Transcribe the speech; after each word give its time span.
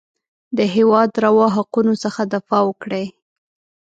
د 0.57 0.59
هېواد 0.75 1.09
روا 1.25 1.47
حقونو 1.55 1.93
څخه 2.03 2.21
دفاع 2.33 2.61
وکړي. 2.65 3.05